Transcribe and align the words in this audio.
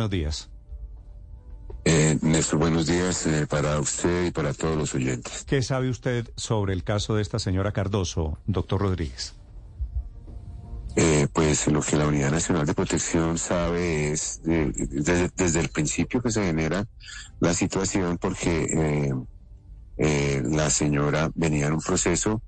buenos 0.00 0.10
días. 0.10 0.50
Eh, 1.84 2.18
Néstor, 2.22 2.58
buenos 2.58 2.86
días 2.86 3.26
eh, 3.26 3.46
para 3.46 3.78
usted 3.78 4.26
y 4.26 4.30
para 4.30 4.54
todos 4.54 4.76
los 4.78 4.94
oyentes. 4.94 5.44
¿Qué 5.46 5.60
sabe 5.60 5.90
usted 5.90 6.26
sobre 6.36 6.72
el 6.72 6.84
caso 6.84 7.14
de 7.16 7.22
esta 7.22 7.38
señora 7.38 7.72
Cardoso, 7.72 8.38
doctor 8.46 8.80
Rodríguez? 8.80 9.34
Eh, 10.96 11.28
pues 11.34 11.66
lo 11.68 11.82
que 11.82 11.96
la 11.96 12.06
Unidad 12.06 12.30
Nacional 12.30 12.64
de 12.66 12.72
Protección 12.72 13.36
sabe 13.36 14.10
es 14.12 14.40
de- 14.42 14.72
desde, 14.90 15.30
desde 15.36 15.60
el 15.60 15.68
principio 15.68 16.22
que 16.22 16.30
se 16.30 16.44
genera 16.44 16.86
la 17.38 17.52
situación 17.52 18.16
porque 18.18 18.64
eh, 18.64 19.14
eh, 19.98 20.42
la 20.46 20.70
señora 20.70 21.30
venía 21.34 21.66
en 21.66 21.74
un 21.74 21.80
proceso 21.82 22.40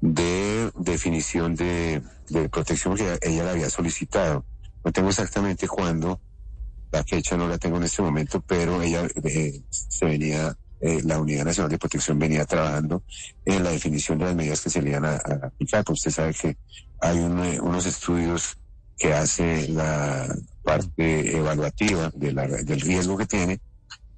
de 0.00 0.70
definición 0.76 1.54
de, 1.54 2.02
de 2.28 2.48
protección 2.48 2.96
que 2.96 3.18
ella 3.22 3.44
la 3.44 3.52
había 3.52 3.70
solicitado. 3.70 4.44
No 4.84 4.92
tengo 4.92 5.10
exactamente 5.10 5.68
cuándo, 5.68 6.20
la 6.92 7.04
fecha 7.04 7.36
no 7.36 7.48
la 7.48 7.58
tengo 7.58 7.76
en 7.76 7.84
este 7.84 8.02
momento, 8.02 8.40
pero 8.40 8.82
ella 8.82 9.06
eh, 9.24 9.62
se 9.70 10.04
venía, 10.04 10.56
eh, 10.80 11.00
la 11.04 11.20
Unidad 11.20 11.44
Nacional 11.44 11.70
de 11.70 11.78
Protección 11.78 12.18
venía 12.18 12.44
trabajando 12.44 13.02
en 13.44 13.62
la 13.62 13.70
definición 13.70 14.18
de 14.18 14.24
las 14.26 14.34
medidas 14.34 14.60
que 14.60 14.70
se 14.70 14.82
le 14.82 14.90
iban 14.90 15.04
a, 15.04 15.12
a 15.14 15.46
aplicar. 15.46 15.84
Usted 15.88 16.10
sabe 16.10 16.34
que 16.34 16.56
hay 17.00 17.18
eh, 17.18 17.60
unos 17.60 17.86
estudios 17.86 18.56
que 18.98 19.14
hace 19.14 19.68
la 19.68 20.34
parte 20.62 21.36
evaluativa 21.36 22.10
del 22.14 22.80
riesgo 22.80 23.16
que 23.16 23.26
tiene 23.26 23.60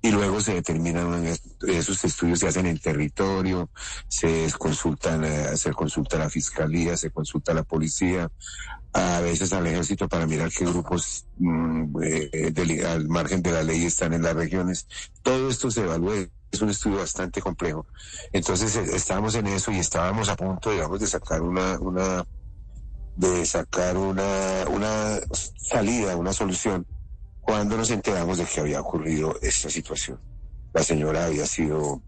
y 0.03 0.11
luego 0.11 0.41
se 0.41 0.55
determinan 0.55 1.25
esos 1.25 2.05
estudios 2.05 2.41
se 2.41 2.49
hacen 2.49 2.67
en 2.67 2.79
territorio, 2.79 3.71
se 4.09 4.53
consultan, 4.59 5.25
eh, 5.25 5.57
se 5.57 5.73
consulta 5.73 6.17
a 6.17 6.21
la 6.21 6.31
fiscalía, 6.31 6.97
se 6.97 7.11
consulta 7.11 7.53
a 7.53 7.55
la 7.55 7.63
policía, 7.63 8.29
a 8.93 9.21
veces 9.21 9.53
al 9.53 9.67
ejército 9.67 10.09
para 10.09 10.27
mirar 10.27 10.51
qué 10.51 10.65
grupos 10.65 11.27
mm, 11.39 12.03
eh, 12.03 12.85
al 12.87 13.09
margen 13.09 13.43
de 13.43 13.53
la 13.53 13.63
ley 13.63 13.85
están 13.85 14.13
en 14.13 14.23
las 14.23 14.35
regiones. 14.35 14.89
Todo 15.23 15.49
esto 15.49 15.71
se 15.71 15.83
evalúa. 15.83 16.15
Es 16.51 16.61
un 16.61 16.69
estudio 16.69 16.99
bastante 16.99 17.41
complejo. 17.41 17.87
Entonces 18.33 18.77
eh, 18.77 18.85
estábamos 18.95 19.37
en 19.37 19.47
eso 19.47 19.71
y 19.71 19.79
estábamos 19.79 20.29
a 20.29 20.37
punto, 20.37 20.71
digamos, 20.71 21.01
de 21.01 21.07
sacar 21.07 21.41
una, 21.41 21.79
una, 21.79 22.27
de 23.17 23.47
sacar 23.47 23.97
una, 23.97 24.65
una 24.69 25.21
salida, 25.57 26.17
una 26.17 26.33
solución, 26.33 26.87
cuando 27.43 27.77
nos 27.77 27.91
enteramos 27.91 28.39
de 28.39 28.47
que 28.47 28.61
había 28.61 28.81
ocurrido 28.81 29.37
esta 29.43 29.69
situación. 29.69 30.19
La 30.73 30.83
señora 30.83 31.27
había 31.27 31.47
sido 31.47 32.01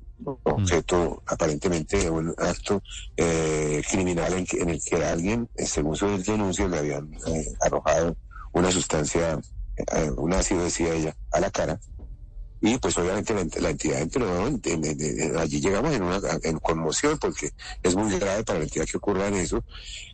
objeto 0.45 1.23
aparentemente 1.27 1.99
de 1.99 2.09
un 2.09 2.35
acto 2.39 2.83
eh, 3.17 3.83
criminal 3.91 4.33
en, 4.33 4.47
en 4.53 4.71
el 4.71 4.81
que 4.83 4.97
alguien, 5.05 5.49
eh, 5.57 5.67
según 5.67 5.97
sus 5.97 6.25
denuncias, 6.25 6.71
le 6.71 6.79
habían 6.79 7.13
eh, 7.27 7.47
arrojado 7.61 8.17
una 8.53 8.71
sustancia, 8.71 9.39
eh, 9.77 10.11
un 10.17 10.33
ácido, 10.33 10.65
decía 10.65 10.95
ella, 10.95 11.17
a 11.33 11.41
la 11.41 11.51
cara. 11.51 11.79
Y 12.67 12.79
pues 12.79 12.97
obviamente 12.97 13.35
la, 13.35 13.45
la 13.61 13.71
entidad 13.71 14.01
entró, 14.01 14.47
en- 14.49 14.61
en- 14.65 15.37
allí 15.37 15.61
llegamos 15.61 15.93
en 15.95 16.03
una 16.03 16.19
en 16.45 16.59
conmoción 16.61 17.19
porque 17.19 17.51
es 17.83 17.95
muy 17.95 18.19
grave 18.19 18.43
para 18.43 18.61
la 18.61 18.65
entidad 18.65 18.87
que 18.91 18.97
ocurran 18.97 19.35
eso, 19.35 19.63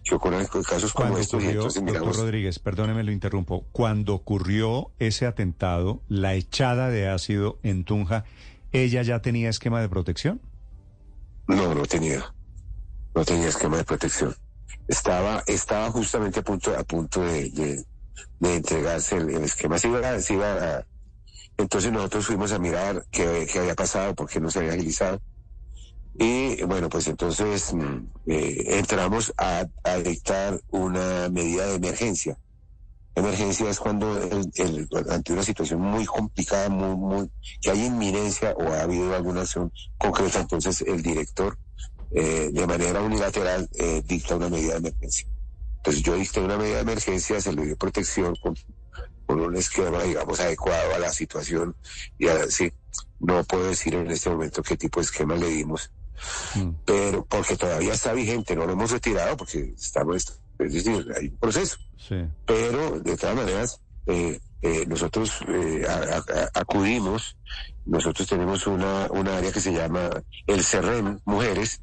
que 0.02 0.16
ocurran 0.16 0.46
casos 0.46 0.92
como 0.92 1.10
Cuando 1.10 1.20
estos. 1.20 1.34
Y 1.40 1.44
ocurrió, 1.44 1.60
entonces 1.60 1.82
miramos, 1.84 2.16
Rodríguez, 2.16 2.58
perdóneme, 2.58 3.04
lo 3.04 3.12
interrumpo. 3.12 3.66
Cuando 3.70 4.14
ocurrió 4.14 4.90
ese 4.98 5.26
atentado, 5.26 6.02
la 6.08 6.34
echada 6.34 6.88
de 6.88 7.08
ácido 7.08 7.60
en 7.62 7.84
Tunja, 7.84 8.24
¿ella 8.72 9.02
ya 9.02 9.22
tenía 9.22 9.48
esquema 9.48 9.80
de 9.80 9.88
protección? 9.88 10.40
No, 11.46 11.72
no 11.72 11.86
tenía. 11.86 12.34
No 13.14 13.24
tenía 13.24 13.46
esquema 13.46 13.76
de 13.76 13.84
protección. 13.84 14.34
Estaba, 14.88 15.44
estaba 15.46 15.88
justamente 15.92 16.40
a 16.40 16.42
punto, 16.42 16.76
a 16.76 16.82
punto 16.82 17.20
de, 17.22 17.48
de, 17.50 17.84
de 18.40 18.54
entregarse 18.56 19.18
el, 19.18 19.30
el 19.30 19.44
esquema. 19.44 19.78
Se 19.78 19.86
iba, 19.86 20.18
se 20.18 20.34
iba 20.34 20.78
a- 20.78 20.86
entonces 21.62 21.92
nosotros 21.92 22.26
fuimos 22.26 22.52
a 22.52 22.58
mirar 22.58 23.04
qué, 23.10 23.48
qué 23.50 23.58
había 23.60 23.74
pasado, 23.74 24.14
por 24.14 24.28
qué 24.28 24.40
no 24.40 24.50
se 24.50 24.60
había 24.60 24.72
agilizado. 24.72 25.20
Y 26.14 26.62
bueno, 26.64 26.88
pues 26.88 27.06
entonces 27.08 27.72
mm, 27.72 28.06
eh, 28.26 28.64
entramos 28.78 29.32
a, 29.36 29.66
a 29.84 29.96
dictar 29.98 30.60
una 30.68 31.28
medida 31.30 31.66
de 31.66 31.74
emergencia. 31.76 32.38
Emergencia 33.14 33.68
es 33.70 33.78
cuando 33.80 34.16
el- 34.22 34.50
el- 34.56 34.88
ante 35.10 35.32
una 35.32 35.42
situación 35.42 35.80
muy 35.80 36.06
complicada, 36.06 36.68
muy, 36.68 36.96
muy, 36.96 37.30
que 37.60 37.70
hay 37.70 37.86
inminencia 37.86 38.52
o 38.56 38.72
ha 38.72 38.82
habido 38.82 39.14
alguna 39.14 39.42
acción 39.42 39.72
concreta, 39.98 40.40
entonces 40.40 40.80
el 40.82 41.02
director 41.02 41.56
eh, 42.12 42.50
de 42.52 42.66
manera 42.66 43.02
unilateral 43.02 43.68
eh, 43.74 44.02
dicta 44.04 44.36
una 44.36 44.48
medida 44.48 44.72
de 44.74 44.78
emergencia. 44.78 45.26
Entonces 45.78 46.02
yo 46.02 46.14
dicté 46.14 46.40
una 46.40 46.56
medida 46.58 46.76
de 46.76 46.82
emergencia, 46.82 47.40
se 47.40 47.52
le 47.52 47.66
dio 47.66 47.76
protección 47.76 48.34
con, 48.42 48.54
con 49.30 49.40
un 49.40 49.56
esquema, 49.56 50.02
digamos, 50.02 50.40
adecuado 50.40 50.94
a 50.94 50.98
la 50.98 51.12
situación 51.12 51.76
y 52.18 52.26
así. 52.26 52.72
No 53.20 53.44
puedo 53.44 53.64
decir 53.68 53.94
en 53.94 54.10
este 54.10 54.28
momento 54.30 54.60
qué 54.62 54.76
tipo 54.76 54.98
de 54.98 55.04
esquema 55.04 55.36
le 55.36 55.46
dimos, 55.48 55.90
Mm. 56.56 56.70
pero 56.84 57.24
porque 57.24 57.56
todavía 57.56 57.94
está 57.94 58.12
vigente, 58.12 58.56
no 58.56 58.66
lo 58.66 58.72
hemos 58.72 58.90
retirado 58.90 59.36
porque 59.36 59.72
estamos, 59.78 60.16
es 60.58 60.72
decir, 60.72 61.06
hay 61.16 61.28
un 61.28 61.36
proceso 61.38 61.76
Sí. 62.08 62.16
pero 62.44 62.98
de 63.00 63.16
todas 63.16 63.36
maneras 63.36 63.80
eh, 64.06 64.40
eh, 64.62 64.84
nosotros 64.86 65.30
eh, 65.48 65.84
a- 65.88 66.16
a- 66.18 66.60
acudimos, 66.60 67.36
nosotros 67.86 68.26
tenemos 68.28 68.66
una, 68.66 69.06
una 69.12 69.36
área 69.38 69.52
que 69.52 69.60
se 69.60 69.72
llama 69.72 70.10
el 70.46 70.64
CERREM 70.64 71.20
Mujeres, 71.24 71.80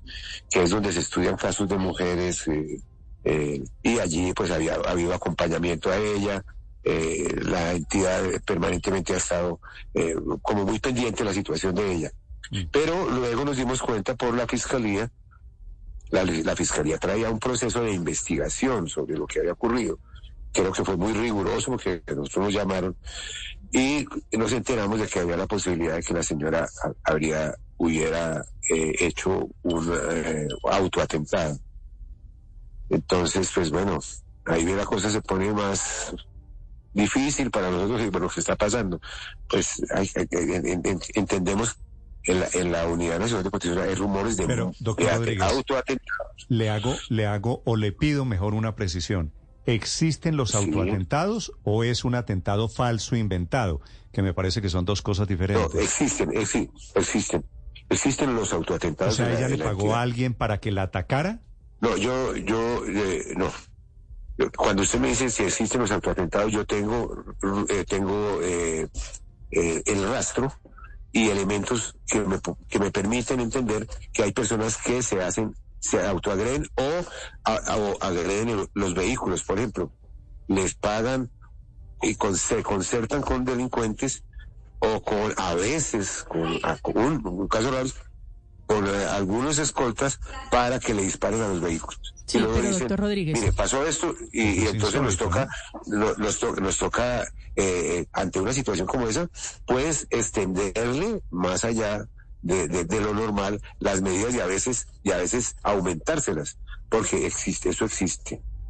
que 0.51 0.63
es 0.63 0.69
donde 0.71 0.91
se 0.91 0.99
estudian 0.99 1.37
casos 1.37 1.67
de 1.69 1.77
mujeres 1.77 2.45
eh, 2.47 2.79
eh, 3.23 3.63
y 3.83 3.99
allí 3.99 4.33
pues 4.33 4.51
había 4.51 4.75
ha 4.75 4.91
habido 4.91 5.13
acompañamiento 5.13 5.89
a 5.89 5.97
ella. 5.97 6.43
Eh, 6.89 7.27
la 7.43 7.73
entidad 7.73 8.23
permanentemente 8.45 9.13
ha 9.13 9.17
estado 9.17 9.59
eh, 9.93 10.15
como 10.41 10.63
muy 10.65 10.79
pendiente 10.79 11.19
de 11.23 11.29
la 11.29 11.33
situación 11.33 11.75
de 11.75 11.91
ella. 11.93 12.11
Mm. 12.51 12.61
Pero 12.71 13.09
luego 13.09 13.43
nos 13.45 13.57
dimos 13.57 13.81
cuenta 13.81 14.15
por 14.15 14.33
la 14.35 14.47
fiscalía, 14.47 15.11
la, 16.09 16.23
la 16.23 16.55
fiscalía 16.55 16.97
traía 16.97 17.29
un 17.29 17.39
proceso 17.39 17.81
de 17.81 17.91
investigación 17.91 18.87
sobre 18.87 19.17
lo 19.17 19.27
que 19.27 19.39
había 19.39 19.53
ocurrido 19.53 19.99
creo 20.53 20.71
que 20.71 20.83
fue 20.85 20.97
muy 20.97 21.13
riguroso 21.13 21.71
porque 21.71 22.01
nosotros 22.07 22.45
nos 22.45 22.53
llamaron 22.53 22.95
y 23.71 24.05
nos 24.31 24.51
enteramos 24.53 24.99
de 24.99 25.05
que 25.07 25.19
había 25.19 25.37
la 25.37 25.45
posibilidad 25.45 25.95
de 25.95 26.01
que 26.01 26.13
la 26.15 26.23
señora 26.23 26.67
ha- 26.83 27.11
habría 27.11 27.53
hubiera 27.77 28.43
eh, 28.73 28.93
hecho 28.99 29.49
un 29.61 29.93
eh, 30.11 30.47
autoatentado. 30.71 31.59
Entonces, 32.89 33.51
pues 33.53 33.69
bueno, 33.69 33.99
ahí 34.45 34.63
la 34.65 34.85
cosa 34.85 35.09
se 35.11 35.21
pone 35.21 35.51
más 35.53 36.15
difícil 36.97 37.49
para 37.51 37.69
nosotros 37.71 38.01
y 38.05 38.11
por 38.11 38.21
lo 38.21 38.29
que 38.29 38.39
está 38.41 38.55
pasando. 38.55 38.99
Pues 39.49 39.81
hay- 39.95 40.09
en- 40.31 40.65
en- 40.67 40.81
en- 40.85 40.99
entendemos 41.15 41.77
en 42.25 42.41
la, 42.41 42.47
en 42.53 42.71
la 42.73 42.87
Unidad 42.87 43.19
Nacional 43.19 43.43
de 43.45 43.49
Protección 43.51 43.79
hay 43.87 43.95
rumores 43.95 44.35
de, 44.35 44.45
Pero, 44.47 44.71
doctor 44.79 45.05
de 45.05 45.15
Rodríguez. 45.15 45.43
autoatentados. 45.43 46.45
Le 46.49 46.69
hago, 46.69 46.95
le 47.09 47.25
hago 47.25 47.61
o 47.65 47.77
le 47.77 47.91
pido 47.93 48.25
mejor 48.25 48.53
una 48.53 48.75
precisión. 48.75 49.31
¿Existen 49.65 50.35
los 50.37 50.51
Sí. 50.51 50.57
autoatentados 50.57 51.51
o 51.63 51.83
es 51.83 52.03
un 52.05 52.15
atentado 52.15 52.67
falso 52.69 53.15
inventado? 53.15 53.81
Que 54.13 54.21
me 54.21 54.33
parece 54.33 54.61
que 54.61 54.69
son 54.69 54.85
dos 54.85 55.01
cosas 55.01 55.27
No, 55.29 55.35
diferentes. 55.35 55.75
existen, 55.81 56.29
exi- 56.31 56.69
existen. 56.95 57.45
Existen 57.89 58.35
los 58.35 58.51
o 58.51 58.57
autoatentados. 58.57 59.15
sea, 59.15 59.27
de 59.27 59.33
la- 59.33 59.39
ella 59.39 59.49
le 59.49 59.63
pagó 59.63 59.95
a 59.95 60.01
alguien 60.01 60.33
para 60.33 60.59
que 60.59 60.71
la 60.71 60.83
atacara. 60.83 61.39
No, 61.79 61.95
yo, 61.95 62.35
yo, 62.37 62.85
eh, 62.87 63.33
no. 63.37 63.51
Cuando 64.57 64.83
usted 64.83 64.99
me 64.99 65.09
dice 65.09 65.29
si 65.29 65.43
existen 65.43 65.81
los 65.81 65.91
autoatentados, 65.91 66.51
yo 66.51 66.65
tengo, 66.65 67.25
eh, 67.69 67.85
tengo 67.85 68.41
eh, 68.41 68.87
eh, 69.51 69.83
el 69.85 70.09
rastro 70.09 70.53
y 71.11 71.29
elementos 71.29 71.95
que 72.07 72.21
me, 72.21 72.39
que 72.69 72.79
me 72.79 72.91
permiten 72.91 73.39
entender 73.41 73.87
que 74.13 74.23
hay 74.23 74.33
personas 74.33 74.77
que 74.77 75.03
se 75.03 75.21
hacen, 75.23 75.55
se 75.79 76.05
autoagreden 76.05 76.67
o, 76.75 77.05
o 77.47 77.97
agreden 78.01 78.67
los 78.73 78.93
vehículos, 78.95 79.43
por 79.43 79.59
ejemplo. 79.59 79.93
Les 80.47 80.75
pagan 80.75 81.31
y 82.01 82.15
con- 82.15 82.37
se 82.37 82.63
concertan 82.63 83.21
con 83.21 83.45
delincuentes 83.45 84.23
o 84.79 85.01
con, 85.01 85.33
a 85.37 85.55
veces, 85.55 86.25
con 86.25 86.97
un, 86.97 87.27
un 87.27 87.47
caso 87.47 87.71
raro, 87.71 87.89
por 88.67 88.87
eh, 88.87 89.05
algunos 89.05 89.57
escoltas 89.57 90.19
para 90.51 90.79
que 90.79 90.93
le 90.93 91.01
disparen 91.01 91.41
a 91.41 91.47
los 91.47 91.61
vehículos. 91.61 91.99
Sí, 92.27 92.37
pero, 92.39 92.53
dicen, 92.55 92.79
doctor 92.79 92.99
Rodríguez. 92.99 93.39
Mire, 93.39 93.53
pasó 93.53 93.87
esto 93.87 94.13
y, 94.33 94.41
y 94.41 94.63
Es 94.65 94.71
entonces 94.73 95.01
nos 95.01 95.17
toca, 95.17 95.47
lo- 95.87 96.15
nos, 96.17 96.39
to- 96.39 96.55
nos 96.57 96.77
toca 96.77 97.25
eh, 97.55 98.05
ante 98.11 98.39
una 98.41 98.51
situación 98.53 98.85
como 98.85 99.07
esa, 99.07 99.27
pues 99.65 100.05
extenderle 100.09 101.21
más 101.31 101.63
allá 101.63 102.05
de, 102.41 102.67
de- 102.67 102.83
de 102.83 103.01
lo 103.01 103.13
normal 103.13 103.61
las 103.79 104.01
medidas 104.01 104.35
y 104.35 104.41
a 104.41 104.45
veces 104.45 104.85
y 105.03 105.11
a 105.11 105.17
veces 105.17 105.55
aumentárselas, 105.63 106.57
porque 106.89 107.25
existe, 107.25 107.69
eso 107.69 107.85
existe. 107.85 108.43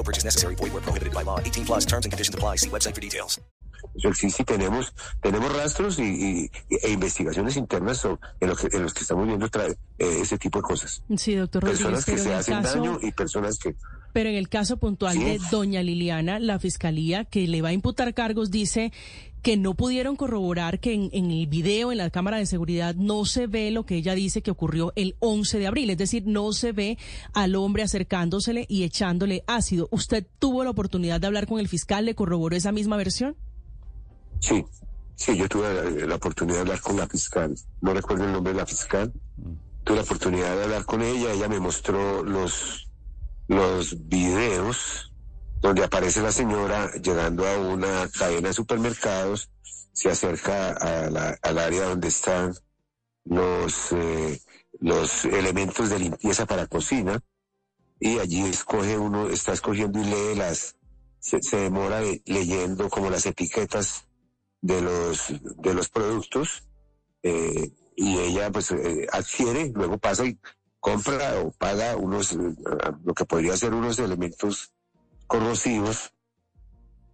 No 0.00 0.04
purchase 0.04 0.24
necessary. 0.24 0.54
Void 0.56 0.72
where 0.72 0.80
prohibited 0.82 1.12
by 1.12 1.22
law. 1.24 1.38
18 1.44 1.66
plus 1.66 1.84
terms 1.86 2.06
and 2.06 2.10
conditions 2.12 2.34
apply. 2.34 2.56
See 2.56 2.70
website 2.70 2.94
for 2.94 3.02
details. 3.02 3.38
Eso 3.96 4.08
existe 4.08 4.42
y 4.42 4.44
tenemos, 4.44 4.92
tenemos 5.22 5.52
rastros 5.56 5.98
y, 5.98 6.02
y- 6.02 6.50
e 6.82 6.90
investigaciones 6.90 7.56
internas 7.56 7.98
sobre- 7.98 8.20
en, 8.40 8.48
lo 8.48 8.54
que, 8.56 8.68
en 8.76 8.82
los 8.82 8.92
que 8.94 9.00
estamos 9.02 9.26
viendo 9.26 9.46
eh, 9.46 9.76
ese 10.22 10.38
tipo 10.38 10.58
de 10.58 10.62
cosas. 10.62 11.02
Sí, 11.16 11.34
doctor 11.34 11.62
Rodríguez, 11.64 11.82
Personas 11.86 12.04
que 12.04 12.12
pero 12.12 12.22
se 12.22 12.28
en, 12.28 12.34
el 12.34 12.40
hacen 12.40 12.62
caso, 12.62 12.78
daño 12.78 12.98
y 13.02 13.12
personas 13.12 13.58
que... 13.58 13.74
pero 14.12 14.28
en 14.30 14.36
el 14.36 14.48
caso 14.48 14.76
puntual 14.76 15.14
Sí. 15.16 15.24
de 15.24 15.38
doña 15.50 15.82
Liliana, 15.82 16.38
la 16.38 16.58
fiscalía 16.58 17.24
que 17.24 17.48
le 17.48 17.62
va 17.62 17.70
a 17.70 17.72
imputar 17.72 18.12
cargos 18.14 18.50
dice 18.50 18.92
que 19.42 19.56
no 19.56 19.74
pudieron 19.74 20.16
corroborar 20.16 20.80
que 20.80 20.92
en, 20.92 21.10
en 21.12 21.30
el 21.30 21.46
video, 21.46 21.92
en 21.92 21.98
la 21.98 22.10
cámara 22.10 22.36
de 22.36 22.46
seguridad, 22.46 22.94
no 22.94 23.24
se 23.24 23.46
ve 23.46 23.70
lo 23.70 23.84
que 23.84 23.96
ella 23.96 24.14
dice 24.14 24.42
que 24.42 24.50
ocurrió 24.50 24.92
el 24.96 25.16
11 25.20 25.58
de 25.58 25.66
abril. 25.66 25.90
Es 25.90 25.98
decir, 25.98 26.24
no 26.26 26.52
se 26.52 26.72
ve 26.72 26.98
al 27.32 27.54
hombre 27.54 27.82
acercándosele 27.82 28.66
y 28.68 28.84
echándole 28.84 29.44
ácido. 29.46 29.88
¿Usted 29.90 30.26
tuvo 30.38 30.64
la 30.64 30.70
oportunidad 30.70 31.20
de 31.20 31.26
hablar 31.26 31.46
con 31.46 31.58
el 31.58 31.68
fiscal? 31.68 32.04
¿Le 32.04 32.14
corroboró 32.14 32.54
esa 32.54 32.72
misma 32.72 32.96
versión? 32.96 33.36
Sí, 34.40 34.64
sí, 35.14 35.36
yo 35.36 35.48
tuve 35.48 35.72
la, 35.72 36.06
la 36.06 36.14
oportunidad 36.14 36.56
de 36.56 36.60
hablar 36.62 36.80
con 36.80 36.96
la 36.96 37.06
fiscal. 37.06 37.54
No 37.80 37.94
recuerdo 37.94 38.24
el 38.24 38.32
nombre 38.32 38.52
de 38.52 38.58
la 38.58 38.66
fiscal. 38.66 39.12
Tuve 39.84 39.96
la 39.96 40.02
oportunidad 40.02 40.56
de 40.56 40.64
hablar 40.64 40.84
con 40.84 41.02
ella. 41.02 41.32
Ella 41.32 41.48
me 41.48 41.60
mostró 41.60 42.22
los, 42.22 42.88
los 43.48 44.08
videos 44.08 45.09
donde 45.60 45.84
aparece 45.84 46.22
la 46.22 46.32
señora 46.32 46.90
llegando 46.94 47.46
a 47.46 47.58
una 47.58 48.08
cadena 48.08 48.48
de 48.48 48.54
supermercados, 48.54 49.50
se 49.92 50.10
acerca 50.10 50.72
al 50.72 51.58
área 51.58 51.84
donde 51.84 52.08
están 52.08 52.54
los, 53.24 53.92
eh, 53.92 54.40
los 54.80 55.24
elementos 55.26 55.90
de 55.90 55.98
limpieza 55.98 56.46
para 56.46 56.66
cocina 56.66 57.20
y 57.98 58.18
allí 58.18 58.42
escoge 58.46 58.96
uno, 58.96 59.28
está 59.28 59.52
escogiendo 59.52 60.00
y 60.00 60.04
lee 60.04 60.34
las, 60.36 60.76
se, 61.18 61.40
demora 61.56 62.00
de- 62.00 62.22
leyendo 62.24 62.88
como 62.88 63.10
las 63.10 63.26
etiquetas 63.26 64.06
de 64.62 64.80
los, 64.80 65.26
de 65.58 65.74
los 65.74 65.88
productos 65.90 66.62
eh, 67.22 67.72
y 67.96 68.18
ella 68.18 68.50
pues 68.50 68.70
eh, 68.70 69.06
adquiere, 69.12 69.70
luego 69.74 69.98
pasa 69.98 70.24
y 70.24 70.38
compra 70.78 71.40
o 71.40 71.50
paga 71.50 71.96
unos, 71.96 72.32
lo 72.32 73.12
que 73.14 73.26
podría 73.26 73.54
ser 73.58 73.74
unos 73.74 73.98
elementos 73.98 74.72
corrosivos. 75.30 76.12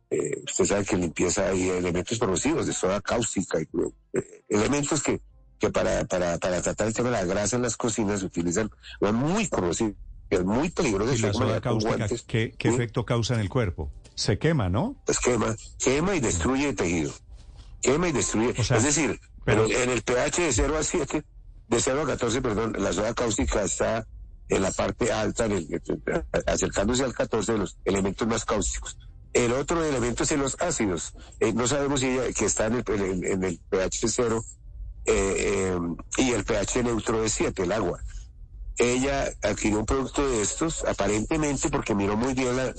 Eh, 0.09 0.43
usted 0.47 0.65
sabe 0.65 0.85
que 0.87 0.95
en 0.95 1.03
limpieza 1.03 1.51
hay 1.51 1.69
elementos 1.69 2.19
corrosivos 2.19 2.67
de 2.67 2.73
soda 2.73 3.01
cáustica, 3.03 3.61
y, 3.61 3.69
eh, 4.15 4.43
elementos 4.49 5.03
que, 5.03 5.21
que 5.59 5.69
para, 5.71 6.05
para, 6.07 6.39
para 6.39 6.63
tratar 6.63 6.87
el 6.87 6.95
tema 6.95 7.11
de 7.11 7.17
la 7.17 7.25
grasa 7.25 7.57
en 7.57 7.63
las 7.63 7.77
cocinas 7.77 8.21
se 8.21 8.27
utilizan, 8.27 8.71
son 9.01 9.17
muy 9.17 9.47
corrosivos, 9.49 9.97
es 10.31 10.45
muy 10.45 10.71
peligroso. 10.71 11.13
¿Y 11.15 11.19
la 11.19 11.33
soda 11.35 11.61
cáustica 11.61 12.09
qué, 12.27 12.55
qué 12.57 12.69
¿Sí? 12.71 12.75
efecto 12.75 13.05
causa 13.05 13.35
en 13.35 13.41
el 13.41 13.51
cuerpo? 13.51 13.93
Se 14.15 14.39
quema, 14.39 14.71
¿no? 14.71 14.97
pues 15.05 15.19
quema, 15.21 15.55
quema 15.79 16.17
y 16.17 16.21
destruye 16.21 16.71
el 16.71 16.75
tejido. 16.75 17.13
Quema 17.83 18.09
y 18.09 18.13
destruye. 18.13 18.55
O 18.59 18.65
sea, 18.65 18.79
es 18.79 18.85
decir, 18.85 19.21
pero 19.45 19.67
en 19.67 19.91
el 19.91 20.03
pH 20.03 20.41
de 20.41 20.53
0 20.53 20.79
a 20.79 20.83
7, 20.83 21.23
de 21.69 21.81
0 21.81 22.03
a 22.03 22.07
14, 22.07 22.41
perdón, 22.41 22.77
la 22.79 22.95
soda 22.95 23.13
cáustica 23.13 23.63
está 23.63 24.07
en 24.49 24.63
la 24.63 24.71
parte 24.71 25.13
alta, 25.13 25.49
acercándose 26.47 27.05
al 27.05 27.15
14 27.15 27.53
de 27.53 27.59
los 27.59 27.77
elementos 27.85 28.27
más 28.29 28.45
cáusticos. 28.45 28.97
El 29.33 29.53
otro 29.53 29.85
elemento 29.85 30.23
es 30.23 30.33
en 30.33 30.41
los 30.41 30.57
ácidos. 30.61 31.13
Eh, 31.41 31.53
no 31.53 31.67
sabemos 31.67 32.01
si 32.01 32.17
que 32.35 32.47
está 32.47 32.67
en 32.67 32.75
el, 32.75 32.85
en- 33.25 33.45
en 33.45 33.59
pH 33.69 34.09
0 34.09 34.43
eh, 35.05 35.73
eh, 35.75 35.79
y 36.19 36.33
el 36.33 36.45
pH 36.45 36.83
neutro 36.83 37.21
de 37.23 37.29
7, 37.29 37.63
el 37.63 37.73
agua 37.73 38.01
ella 38.79 39.33
adquirió 39.43 39.79
un 39.81 39.87
producto 39.87 40.29
de 40.29 40.43
estos, 40.43 40.85
aparentemente 40.85 41.71
porque 41.71 41.95
miró 41.95 42.15
muy 42.15 42.35
bien 42.35 42.55
la, 42.59 42.75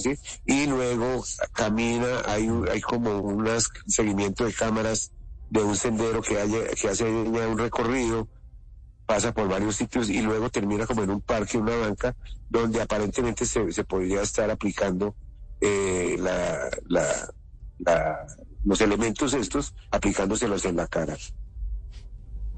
y 0.45 0.67
luego 0.67 1.23
camina, 1.53 2.21
hay, 2.27 2.47
un- 2.49 2.69
hay 2.69 2.81
como 2.81 3.17
un 3.19 3.47
seguimiento 3.87 4.45
de 4.45 4.53
cámaras 4.53 5.11
de 5.49 5.63
un 5.63 5.75
sendero 5.75 6.21
que, 6.21 6.39
haya, 6.39 6.67
que 6.79 6.89
hace 6.89 7.03
un 7.05 7.57
recorrido, 7.57 8.27
pasa 9.07 9.33
por 9.33 9.47
varios 9.49 9.75
sitios 9.77 10.09
y 10.09 10.21
luego 10.21 10.49
termina 10.51 10.85
como 10.85 11.01
en 11.01 11.09
un 11.09 11.21
parque, 11.21 11.57
una 11.57 11.75
banca, 11.75 12.15
donde 12.49 12.81
aparentemente 12.81 13.45
se, 13.45 13.71
se 13.71 13.83
podría 13.83 14.21
estar 14.21 14.51
aplicando 14.51 15.15
eh, 15.61 16.17
la, 16.19 16.69
la, 16.87 17.33
la- 17.79 18.27
los 18.65 18.81
elementos 18.81 19.33
estos, 19.33 19.73
aplicándoselos 19.91 20.65
en 20.65 20.75
la 20.75 20.87
cara. 20.87 21.17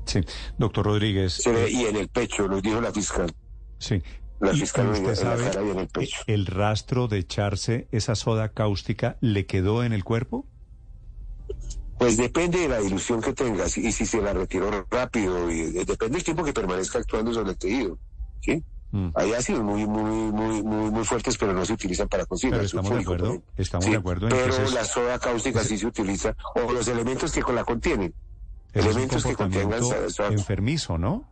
Sí. 0.06 0.22
Doctor 0.58 0.86
Rodríguez. 0.86 1.34
Se 1.34 1.52
ve, 1.52 1.66
eh, 1.68 1.72
y 1.72 1.86
en 1.86 1.96
el 1.98 2.08
pecho, 2.10 2.48
nos 2.48 2.62
dijo 2.64 2.82
la 2.82 2.92
fiscal. 2.92 3.32
sí. 3.78 4.02
La 4.42 4.54
¿Y- 4.54 4.60
fiscal 4.62 4.86
en, 4.86 4.92
usted 4.94 5.04
en 5.04 5.10
la 5.10 5.16
sabe 5.38 5.44
cara 5.52 5.64
y 5.66 5.70
en 5.70 5.80
el 5.80 5.88
pecho. 5.90 6.18
el 6.26 6.46
rastro 6.46 7.10
de 7.10 7.20
echarse 7.20 7.90
esa 7.92 8.16
soda 8.16 8.48
cáustica 8.54 9.18
le 9.20 9.46
quedó 9.46 9.84
en 9.84 9.92
el 9.92 10.06
cuerpo? 10.06 10.48
Pues 12.00 12.16
depende 12.18 12.60
de 12.60 12.68
la 12.70 12.80
dilución 12.80 13.22
que 13.22 13.34
tengas 13.34 13.78
y 13.78 13.92
si 13.92 14.06
se 14.06 14.22
la 14.22 14.34
retiró 14.34 14.88
rápido 14.90 15.52
y 15.52 15.72
depende 15.86 16.16
del 16.16 16.24
tiempo 16.24 16.44
que 16.46 16.54
permanezca 16.54 16.98
actuando 17.00 17.34
sobre 17.34 17.52
el 17.52 17.58
tejido. 17.58 18.00
¿sí? 18.42 18.64
Mm. 18.92 19.10
Hay 19.16 19.34
ácidos 19.34 19.62
muy, 19.64 19.86
muy, 19.86 20.32
muy, 20.32 20.64
muy, 20.64 20.90
muy 20.92 21.04
fuertes, 21.04 21.38
pero 21.38 21.54
no 21.54 21.66
se 21.66 21.74
utilizan 21.74 22.08
para 22.08 22.26
cocina. 22.26 22.54
Pero 22.54 22.66
estamos 22.66 22.90
de 22.92 23.02
acuerdo, 23.02 23.44
estamos 23.58 23.86
Sí, 23.86 23.92
de 23.92 23.98
acuerdo 23.98 24.28
en 24.28 24.32
Pero 24.32 24.56
es- 24.64 24.74
la 24.74 24.86
soda 24.86 25.20
cáustica 25.20 25.64
sí 25.64 25.78
se 25.78 25.86
utiliza, 25.88 26.36
o 26.56 26.72
los 26.72 26.88
elementos 26.88 27.32
que 27.34 27.42
con 27.44 27.54
la 27.56 27.64
contienen. 27.66 28.16
Es 28.74 28.86
elementos 28.86 29.24
que 29.26 29.36
contengan 29.36 29.84
enfermizo, 30.32 30.98
¿no? 30.98 31.28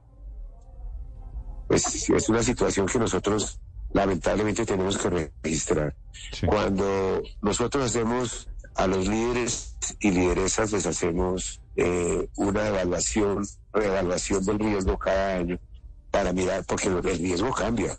Pues 1.67 2.09
es 2.09 2.29
una 2.29 2.43
situación 2.43 2.88
que 2.88 3.00
nosotros 3.00 3.59
lamentablemente 3.93 4.65
tenemos 4.65 4.97
que 4.97 5.31
registrar. 5.43 5.95
Sí. 6.33 6.45
Cuando 6.45 7.21
nosotros 7.41 7.86
hacemos 7.86 8.50
a 8.77 8.88
los 8.88 9.07
líderes 9.07 9.77
y 10.00 10.12
lideresas, 10.12 10.72
les 10.72 10.86
hacemos 10.86 11.62
eh, 11.75 12.27
una 12.36 12.67
evaluación, 12.67 13.46
reevaluación 13.74 14.46
del 14.46 14.60
riesgo 14.60 14.98
cada 14.98 15.36
año 15.38 15.60
para 16.12 16.31
mirar, 16.34 16.63
porque 16.65 16.88
el 16.88 17.01
riesgo 17.03 17.51
cambia. 17.51 17.98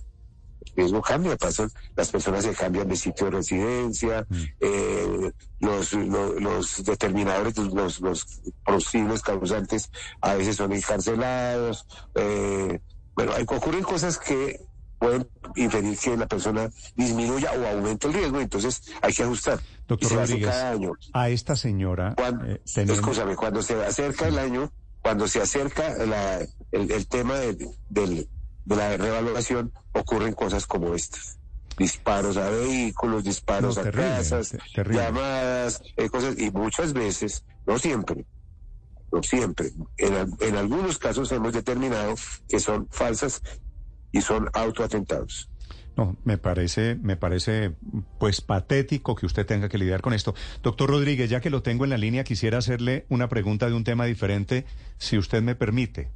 El 0.66 0.72
riesgo 0.76 1.02
cambia, 1.02 1.36
pasan, 1.36 1.70
las 1.96 2.10
personas 2.10 2.44
se 2.44 2.54
cambian 2.54 2.88
de 2.88 2.96
sitio 2.96 3.26
de 3.26 3.32
residencia, 3.32 4.26
eh, 4.60 5.32
los, 5.60 5.92
lo- 5.92 6.38
los 6.38 6.84
determinadores, 6.84 7.56
los, 7.58 8.00
los 8.00 8.26
posibles 8.64 9.22
causantes 9.22 9.90
a 10.20 10.34
veces 10.34 10.56
son 10.56 10.72
encarcelados, 10.72 11.86
eh, 12.14 12.80
bueno, 13.16 13.32
ocurren 13.48 13.82
cosas 13.82 14.18
que 14.18 14.60
pueden 14.98 15.28
inferir 15.56 15.96
que 15.98 16.16
la 16.16 16.26
persona 16.26 16.68
disminuya 16.96 17.52
o 17.52 17.66
aumente 17.66 18.06
el 18.08 18.14
riesgo, 18.14 18.40
entonces 18.40 18.82
hay 19.00 19.12
que 19.12 19.22
ajustar. 19.22 19.60
Doctor 19.86 20.12
Rodríguez, 20.12 20.48
cada 20.50 20.70
año. 20.70 20.92
A 21.12 21.28
esta 21.28 21.56
señora, 21.56 22.14
Cuando, 22.16 22.44
eh, 22.46 22.60
escúchame, 22.64 23.36
cuando 23.36 23.62
se 23.62 23.74
acerca 23.84 24.28
el 24.28 24.38
año, 24.38 24.72
cuando 25.00 25.28
se 25.28 25.40
acerca 25.40 25.94
la- 26.04 26.40
el, 26.72 26.90
el 26.90 27.06
tema 27.06 27.36
de, 27.38 27.54
del- 27.88 28.28
de 28.64 28.76
la 28.76 28.96
revaluación, 28.96 29.72
ocurren 29.92 30.34
cosas 30.34 30.66
como 30.66 30.94
estas. 30.94 31.38
Disparos 31.78 32.36
a 32.36 32.50
vehículos, 32.50 33.22
disparos 33.24 33.76
No, 33.76 33.80
a 33.80 33.84
terrible, 33.84 34.08
casas, 34.10 34.56
terrible. 34.74 35.00
llamadas, 35.00 35.80
eh, 35.96 36.10
cosas, 36.10 36.38
y 36.38 36.50
muchas 36.50 36.92
veces, 36.92 37.44
no 37.66 37.78
siempre, 37.78 38.26
no 39.12 39.22
siempre, 39.22 39.70
en, 39.96 40.36
en 40.40 40.56
algunos 40.56 40.98
casos 40.98 41.30
hemos 41.32 41.52
determinado 41.52 42.14
que 42.48 42.58
son 42.60 42.88
falsas 42.90 43.40
y 44.12 44.20
son 44.20 44.48
autoatentados. 44.52 45.48
No, 45.96 46.16
me 46.22 46.38
parece, 46.38 46.94
me 46.94 47.16
parece, 47.16 47.74
pues 48.20 48.40
patético 48.40 49.16
que 49.16 49.26
usted 49.26 49.44
tenga 49.44 49.68
que 49.68 49.78
lidiar 49.78 50.00
con 50.00 50.14
esto. 50.14 50.32
Doctor 50.62 50.90
Rodríguez, 50.90 51.28
ya 51.28 51.40
que 51.40 51.50
lo 51.50 51.62
tengo 51.62 51.82
en 51.82 51.90
la 51.90 51.98
línea, 51.98 52.22
quisiera 52.22 52.58
hacerle 52.58 53.04
una 53.08 53.28
pregunta 53.28 53.66
de 53.66 53.74
un 53.74 53.82
tema 53.82 54.04
diferente, 54.04 54.64
si 54.98 55.18
usted 55.18 55.42
me 55.42 55.56
permite. 55.56 56.12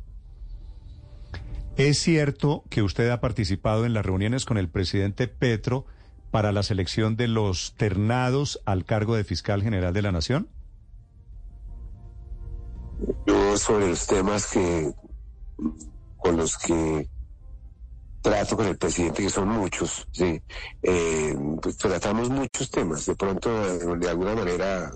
¿Es 1.77 1.99
cierto 1.99 2.63
que 2.71 2.83
usted 2.83 3.11
ha 3.11 3.21
participado 3.21 3.85
en 3.85 3.93
las 3.93 4.07
reuniones 4.07 4.45
con 4.45 4.57
el 4.57 4.69
presidente 4.69 5.27
Petro 5.27 5.87
para 6.31 6.53
la 6.53 6.63
selección 6.63 7.17
de 7.17 7.27
los 7.27 7.75
ternados 7.77 8.61
al 8.65 8.85
cargo 8.85 9.17
de 9.17 9.25
fiscal 9.25 9.63
general 9.63 9.93
de 9.93 10.03
la 10.03 10.13
Nación? 10.13 10.49
Yo 13.27 13.57
sobre 13.57 13.89
los 13.89 14.07
temas 14.07 14.47
que 14.47 14.93
con 16.19 16.37
los 16.37 16.57
que 16.57 17.09
trato 18.23 18.57
con 18.57 18.67
el 18.67 18.79
presidente, 18.79 19.23
que 19.23 19.31
son 19.31 19.49
muchos, 19.49 20.07
sí, 20.13 20.41
eh, 20.83 21.37
pues 21.61 21.77
tratamos 21.77 22.31
muchos 22.31 22.71
temas. 22.71 23.05
De 23.05 23.17
pronto, 23.17 23.51
de, 23.97 24.09
alguna 24.09 24.35
manera, 24.35 24.95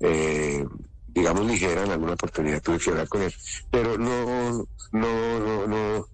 eh, 0.00 0.64
digamos 1.08 1.44
ligera, 1.44 1.84
en 1.84 1.90
alguna 1.90 2.14
oportunidad 2.14 2.62
tuve 2.62 2.78
que 2.78 2.90
hablar 2.90 3.08
con 3.08 3.22
él, 3.22 3.34
pero 3.70 3.98
no, 3.98 4.64
no, 4.92 5.40
no, 5.40 5.66
no 5.66 6.06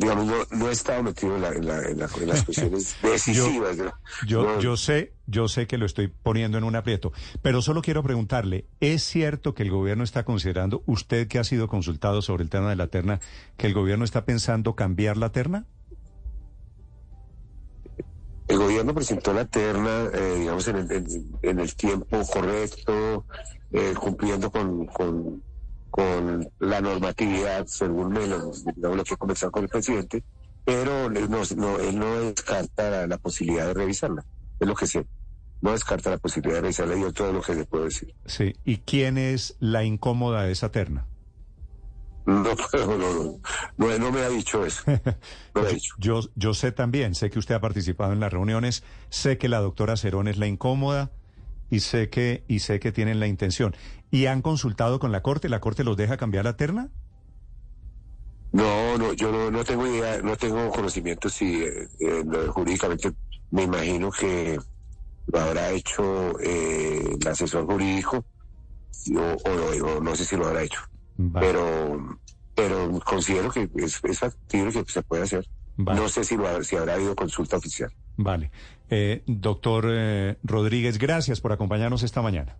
digamos, 0.00 0.26
no, 0.26 0.34
no 0.50 0.68
he 0.68 0.72
estado 0.72 1.02
metido 1.02 1.36
en, 1.36 1.42
la, 1.42 1.48
en, 1.50 1.66
la, 1.66 1.82
en, 1.82 1.98
la, 1.98 2.08
en 2.20 2.28
las 2.28 2.42
cuestiones 2.42 2.96
decisivas. 3.02 3.76
Yo, 3.76 3.92
yo, 4.26 4.42
no, 4.42 4.60
yo 4.60 4.76
sé, 4.78 5.12
yo 5.26 5.46
sé 5.46 5.66
que 5.66 5.76
lo 5.76 5.84
estoy 5.84 6.08
poniendo 6.08 6.56
en 6.56 6.64
un 6.64 6.74
aprieto, 6.74 7.12
pero 7.42 7.60
solo 7.60 7.82
quiero 7.82 8.02
preguntarle, 8.02 8.66
¿es 8.80 9.04
cierto 9.04 9.54
que 9.54 9.62
el 9.62 9.70
gobierno 9.70 10.02
está 10.02 10.24
considerando, 10.24 10.82
usted 10.86 11.28
que 11.28 11.38
ha 11.38 11.44
sido 11.44 11.68
consultado 11.68 12.22
sobre 12.22 12.42
el 12.42 12.48
tema 12.50 12.70
de 12.70 12.76
la 12.76 12.86
terna, 12.86 13.20
que 13.58 13.66
el 13.66 13.74
gobierno 13.74 14.04
está 14.06 14.24
pensando 14.24 14.74
cambiar 14.74 15.18
la 15.18 15.32
terna? 15.32 15.66
El 18.48 18.58
gobierno 18.58 18.94
presentó 18.94 19.34
la 19.34 19.44
terna, 19.44 20.08
eh, 20.12 20.36
digamos, 20.40 20.66
en 20.66 20.76
el, 20.76 20.90
en, 20.90 21.06
en 21.42 21.60
el, 21.60 21.74
tiempo 21.76 22.20
correcto, 22.26 23.26
eh, 23.70 23.94
cumpliendo 24.00 24.50
con, 24.50 24.86
con, 24.86 25.42
con, 26.00 26.48
la 26.60 26.80
normatividad, 26.80 27.66
según 27.66 28.12
me 28.12 28.26
lo, 28.26 28.52
digamos, 28.74 28.96
lo 28.96 29.04
que 29.04 29.16
conversado 29.16 29.52
con 29.52 29.64
el 29.64 29.68
presidente, 29.68 30.22
pero 30.64 31.06
él 31.06 31.30
no, 31.30 31.42
no, 31.56 31.78
él 31.78 31.98
no 31.98 32.20
descarta 32.20 32.90
la, 32.90 33.06
la, 33.06 33.18
posibilidad 33.18 33.66
de 33.66 33.74
revisarla, 33.74 34.24
es 34.58 34.68
lo 34.68 34.74
que 34.74 34.86
sé. 34.86 35.06
No 35.60 35.72
descarta 35.72 36.08
la 36.08 36.18
posibilidad 36.18 36.56
de 36.56 36.62
revisarla 36.62 36.96
y 36.96 37.02
yo 37.02 37.12
todo 37.12 37.32
lo 37.32 37.42
que 37.42 37.54
le 37.54 37.64
puedo 37.66 37.84
decir. 37.84 38.14
Sí, 38.24 38.54
¿y 38.64 38.78
quién 38.78 39.18
es 39.18 39.56
la 39.60 39.84
incómoda 39.84 40.44
de 40.44 40.52
esa 40.52 40.70
terna? 40.70 41.06
No, 42.24 42.42
no, 42.72 42.96
no, 42.96 43.40
no, 43.76 43.98
no, 43.98 44.12
me 44.12 44.20
ha 44.20 44.28
dicho 44.28 44.64
eso. 44.64 44.82
No 45.54 45.60
ha 45.62 45.68
dicho. 45.68 45.94
Yo, 45.98 46.20
yo 46.34 46.54
sé 46.54 46.72
también, 46.72 47.14
sé 47.14 47.28
que 47.30 47.38
usted 47.38 47.54
ha 47.54 47.60
participado 47.60 48.12
en 48.12 48.20
las 48.20 48.32
reuniones, 48.32 48.84
sé 49.10 49.36
que 49.36 49.48
la 49.48 49.58
doctora 49.58 49.96
Cerón 49.96 50.28
es 50.28 50.38
la 50.38 50.46
incómoda 50.46 51.10
y 51.70 51.80
sé 51.80 52.10
que, 52.10 52.44
y 52.48 52.58
sé 52.58 52.80
que 52.80 52.92
tienen 52.92 53.20
la 53.20 53.26
intención. 53.26 53.74
¿Y 54.10 54.26
han 54.26 54.42
consultado 54.42 54.98
con 54.98 55.12
la 55.12 55.22
Corte? 55.22 55.48
¿La 55.48 55.60
Corte 55.60 55.84
los 55.84 55.96
deja 55.96 56.16
cambiar 56.16 56.44
la 56.44 56.56
terna? 56.56 56.90
No, 58.52 58.98
no, 58.98 59.12
yo 59.12 59.30
no, 59.30 59.50
no 59.50 59.64
tengo 59.64 59.86
idea, 59.86 60.20
no 60.22 60.36
tengo 60.36 60.70
conocimiento 60.70 61.28
si 61.28 61.62
eh, 61.62 61.88
eh, 62.00 62.24
jurídicamente 62.48 63.12
me 63.52 63.62
imagino 63.62 64.10
que 64.10 64.58
lo 65.26 65.40
habrá 65.40 65.70
hecho 65.70 66.38
eh, 66.40 67.16
el 67.20 67.28
asesor 67.28 67.64
jurídico 67.66 68.24
o, 69.14 69.20
o, 69.20 69.86
o, 69.86 70.00
no 70.00 70.16
sé 70.16 70.24
si 70.24 70.36
lo 70.36 70.48
habrá 70.48 70.64
hecho. 70.64 70.80
Vale. 71.16 71.46
Pero, 71.46 72.18
pero 72.56 73.00
considero 73.04 73.50
que 73.52 73.70
es, 73.76 74.00
es 74.02 74.18
factible 74.18 74.72
que 74.72 74.92
se 74.92 75.02
puede 75.02 75.22
hacer. 75.22 75.46
Vale. 75.76 76.00
No 76.00 76.08
sé 76.08 76.24
si, 76.24 76.36
lo, 76.36 76.64
si 76.64 76.74
habrá 76.74 76.94
habido 76.94 77.14
consulta 77.14 77.56
oficial. 77.56 77.92
Vale. 78.22 78.50
Eh, 78.90 79.22
doctor 79.26 79.86
eh, 79.88 80.36
Rodríguez, 80.42 80.98
gracias 80.98 81.40
por 81.40 81.52
acompañarnos 81.52 82.02
esta 82.02 82.20
mañana. 82.20 82.56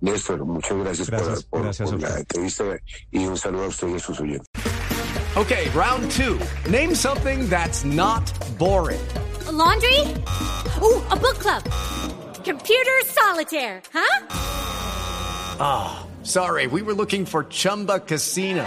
Néstor, 0.00 0.44
muchas 0.44 0.76
gracias, 0.76 1.10
gracias 1.10 1.42
por, 1.44 1.50
por, 1.50 1.62
gracias 1.62 1.90
por 1.90 2.00
la 2.00 2.18
entrevista 2.18 2.64
y 3.10 3.26
un 3.26 3.36
saludo 3.36 3.64
a 3.64 3.68
usted 3.68 3.88
y 3.88 3.94
a 3.94 3.98
sus 3.98 4.20
oyentes. 4.20 4.48
Okay, 5.36 5.68
round 5.70 6.10
two. 6.10 6.38
Name 6.70 6.94
something 6.94 7.48
that's 7.48 7.84
not 7.84 8.30
boring. 8.58 9.00
A 9.46 9.52
laundry? 9.52 10.00
Ooh, 10.82 11.02
a 11.10 11.16
book 11.16 11.38
club. 11.38 11.62
Computer 12.44 13.00
solitaire, 13.06 13.80
huh? 13.92 14.26
Ah, 15.60 16.02
oh, 16.02 16.24
sorry, 16.24 16.66
we 16.66 16.82
were 16.82 16.94
looking 16.94 17.24
for 17.24 17.44
Chumba 17.44 18.00
Casino. 18.00 18.66